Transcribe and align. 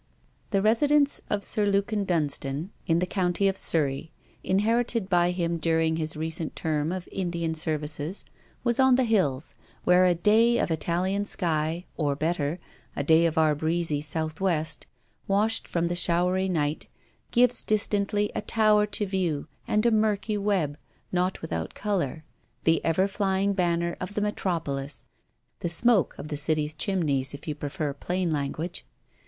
The 0.49 0.63
residence 0.63 1.21
of 1.29 1.43
Sir 1.43 1.67
Lukin 1.67 2.05
Dunstane, 2.07 2.71
in 2.87 2.97
the 2.97 3.05
county 3.05 3.47
of 3.47 3.55
Surrey, 3.55 4.11
inherited 4.43 5.09
by 5.09 5.29
him 5.29 5.59
during 5.59 5.97
his 5.97 6.17
recent 6.17 6.55
term 6.55 6.91
of 6.91 7.07
Indian 7.11 7.53
services, 7.53 8.25
was 8.63 8.79
on 8.79 8.95
the 8.95 9.03
hills, 9.03 9.53
where 9.83 10.05
a 10.05 10.15
day 10.15 10.57
of 10.57 10.71
Italian 10.71 11.23
sky, 11.25 11.85
or 11.97 12.15
better, 12.15 12.57
a 12.95 13.03
day 13.03 13.27
of 13.27 13.37
our 13.37 13.53
breezy 13.53 14.01
South 14.01 14.41
west, 14.41 14.87
washed 15.27 15.67
from 15.67 15.87
the 15.87 15.95
showery 15.95 16.49
night, 16.49 16.87
gives 17.29 17.61
distantly 17.61 18.31
a 18.33 18.41
tower 18.41 18.87
to 18.87 19.05
view, 19.05 19.47
and 19.67 19.85
a 19.85 19.91
murky 19.91 20.35
web, 20.35 20.79
not 21.11 21.43
without 21.43 21.75
colour: 21.75 22.23
the 22.63 22.83
ever 22.83 23.07
flying 23.07 23.53
banner 23.53 23.95
of 23.99 24.15
the 24.15 24.21
metropolis, 24.21 25.05
the 25.59 25.69
smoke 25.69 26.15
of 26.17 26.29
the 26.29 26.37
city's 26.37 26.73
chimneys, 26.73 27.35
if 27.35 27.47
you 27.47 27.53
prefer 27.53 27.93
plain 27.93 28.31
language. 28.31 28.83